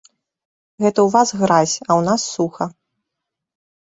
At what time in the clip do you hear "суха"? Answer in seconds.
2.37-2.65